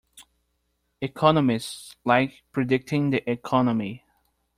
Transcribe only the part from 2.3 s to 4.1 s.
predicting the Economy.